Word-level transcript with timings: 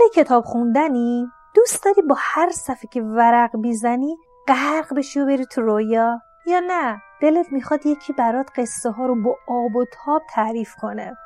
اهل 0.00 0.08
کتاب 0.24 0.44
خوندنی؟ 0.44 1.30
دوست 1.54 1.84
داری 1.84 2.02
با 2.02 2.16
هر 2.18 2.50
صفحه 2.50 2.88
که 2.90 3.02
ورق 3.02 3.56
بیزنی 3.56 4.16
غرق 4.48 4.94
بشی 4.94 5.20
و 5.20 5.26
بری 5.26 5.46
تو 5.46 5.60
رویا؟ 5.60 6.20
یا 6.46 6.60
نه؟ 6.60 7.02
دلت 7.20 7.52
می‌خواد 7.52 7.86
یکی 7.86 8.12
برات 8.12 8.50
قصه 8.56 8.90
ها 8.90 9.06
رو 9.06 9.22
با 9.22 9.36
آب 9.48 9.76
و 9.76 9.84
تاب 9.92 10.22
تعریف 10.30 10.74
کنه. 10.74 11.16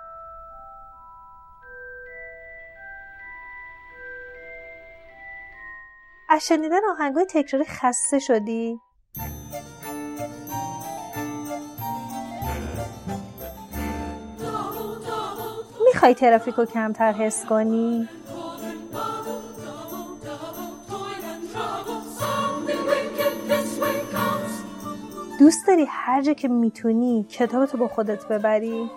از 6.28 6.46
شنیدن 6.46 6.80
آهنگای 6.90 7.24
تکراری 7.24 7.64
خسته 7.64 8.18
شدی؟ 8.18 8.80
می‌خوای 15.86 16.14
ترافیک 16.14 16.54
رو 16.54 16.64
کمتر 16.64 17.12
حس 17.12 17.46
کنی؟ 17.46 18.08
دوست 25.40 25.66
داری 25.66 25.86
هر 25.88 26.22
جا 26.22 26.32
که 26.32 26.48
می‌تونی 26.48 27.26
کتابتو 27.30 27.78
با 27.78 27.88
خودت 27.88 28.28
ببری؟ 28.28 28.90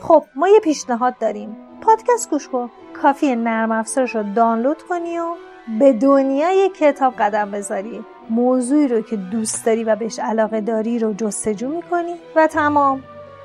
خب 0.00 0.24
ما 0.34 0.48
یه 0.48 0.60
پیشنهاد 0.60 1.18
داریم. 1.18 1.56
پادکست 1.80 2.30
گوش 2.30 2.48
کن. 2.48 2.70
کافی 3.02 3.36
نرم 3.36 3.72
افزارش 3.72 4.16
رو 4.16 4.22
دانلود 4.34 4.82
کنی 4.82 5.18
و 5.18 5.34
به 5.78 5.92
دنیای 5.92 6.70
کتاب 6.80 7.14
قدم 7.14 7.50
بذاری. 7.50 8.04
موضوعی 8.30 8.88
رو 8.88 9.00
که 9.00 9.16
دوست 9.16 9.66
داری 9.66 9.84
و 9.84 9.96
بهش 9.96 10.18
علاقه 10.18 10.60
داری 10.60 10.98
رو 10.98 11.12
جستجو 11.12 11.68
می‌کنی. 11.68 12.14
و 12.36 12.46
تمام. 12.46 13.02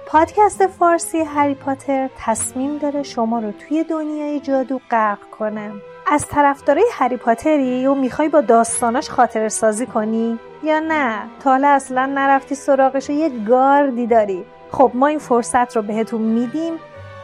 پادکست 0.10 0.68
فارسی 0.68 1.20
هری 1.20 1.56
پاتر 1.56 2.10
تصمیم 2.18 2.78
داره 2.78 3.04
شما 3.04 3.40
رو 3.40 3.52
توی 3.52 3.84
دنیای 3.84 4.40
جادو 4.40 4.80
غرق 4.92 5.20
کنه. 5.40 5.72
از 6.12 6.28
طرفدارای 6.28 6.86
هری 6.94 7.18
پاتری 7.18 7.88
و 7.88 7.96
می‌خوای 7.96 8.30
با 8.30 8.42
داستاناش 8.42 9.10
خاطر 9.10 9.50
سازی 9.50 9.86
کنی 9.86 10.40
یا 10.64 10.80
نه؟ 10.80 11.30
تا 11.40 11.50
حالا 11.50 11.68
اصلا 11.68 12.06
نرفتی 12.06 12.56
سراغش 12.56 13.10
و 13.10 13.14
یه 13.14 13.30
گاردی 13.30 14.08
داری. 14.08 14.46
خب 14.72 14.92
ما 14.94 15.08
این 15.08 15.20
فرصت 15.20 15.76
رو 15.76 15.82
بهتون 15.82 16.22
میدیم. 16.22 16.74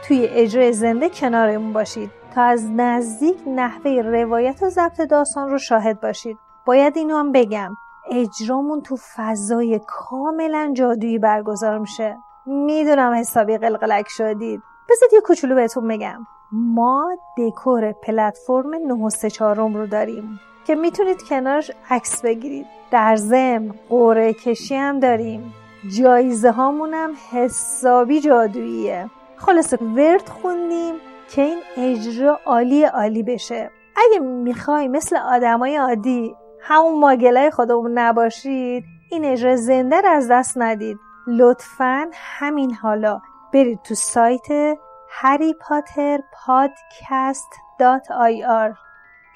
توی 0.08 0.26
اجرای 0.30 0.72
زنده 0.72 1.08
کنارمون 1.08 1.72
باشید 1.72 2.10
تا 2.34 2.42
از 2.42 2.70
نزدیک 2.70 3.36
نحوه 3.46 3.90
روایت 3.90 4.62
و 4.62 4.68
ضبط 4.68 5.00
داستان 5.00 5.50
رو 5.50 5.58
شاهد 5.58 6.00
باشید. 6.00 6.38
باید 6.66 6.96
اینو 6.96 7.16
هم 7.16 7.32
بگم. 7.32 7.76
اجرامون 8.10 8.80
تو 8.80 8.96
فضای 9.16 9.80
کاملا 9.86 10.72
جادویی 10.76 11.18
برگزار 11.18 11.78
میشه. 11.78 12.16
می‌دونم 12.46 13.12
حسابی 13.12 13.58
قلقلک 13.58 14.08
شدید. 14.08 14.62
بذارید 14.90 15.12
یه 15.12 15.20
کوچولو 15.20 15.54
بهتون 15.54 15.88
بگم. 15.88 16.26
ما 16.52 17.16
دکور 17.38 17.92
پلتفرم 17.92 18.74
934 18.74 19.56
رو 19.56 19.86
داریم 19.86 20.40
که 20.66 20.74
می‌تونید 20.74 21.22
کنارش 21.22 21.70
عکس 21.90 22.22
بگیرید. 22.22 22.66
در 22.90 23.16
ضمن 23.16 23.74
قوره 23.88 24.32
کشی 24.32 24.74
هم 24.74 25.00
داریم. 25.00 25.54
جایزه 25.98 26.50
هامونم 26.50 27.10
حسابی 27.32 28.20
جادوییه. 28.20 29.10
خلاصه 29.36 29.76
ورد 29.76 30.28
خوندیم 30.28 30.94
که 31.30 31.42
این 31.42 31.58
اجرا 31.76 32.40
عالی 32.46 32.84
عالی 32.84 33.22
بشه. 33.22 33.70
اگه 33.96 34.18
می‌خوای 34.18 34.88
مثل 34.88 35.16
آدمای 35.16 35.76
عادی 35.76 36.34
همون 36.60 37.00
ماگلای 37.00 37.50
خودمون 37.50 37.98
نباشید 37.98 38.84
این 39.10 39.24
اجرا 39.24 39.56
زنده 39.56 40.00
رو 40.00 40.08
از 40.08 40.30
دست 40.30 40.58
ندید. 40.58 40.98
لطفا 41.26 42.10
همین 42.12 42.74
حالا 42.74 43.20
برید 43.52 43.82
تو 43.82 43.94
سایت 43.94 44.76
هری 45.10 45.54
پاتر 45.60 46.18
پادکست 46.32 47.48
دات 47.78 48.10
آی 48.10 48.44
آر 48.44 48.74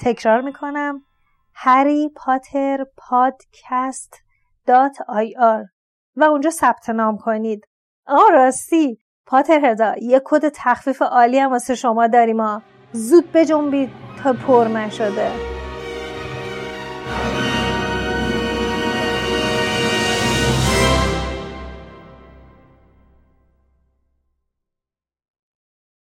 تکرار 0.01 0.41
می‌کنم. 0.41 1.03
هری 1.55 2.11
پاتر 2.17 2.87
پادکست 2.97 4.15
دات 4.67 4.97
آی 5.09 5.37
آر 5.37 5.65
و 6.17 6.25
اونجا 6.25 6.51
ثبت 6.51 6.91
نام 6.91 7.19
کنید. 7.19 7.69
آه 8.07 8.31
راستی. 8.33 8.99
پاتر 9.27 9.61
هدا 9.65 9.95
یه 9.97 10.23
کد 10.25 10.49
تخفیف 10.49 11.03
عالی 11.03 11.39
هم 11.39 11.51
واسه 11.51 11.75
شما 11.75 12.07
داریم 12.07 12.41
ها 12.41 12.63
زود 12.93 13.33
بجنبید 13.33 13.91
تا 14.23 14.33
پر 14.33 14.69
نشده. 14.69 15.48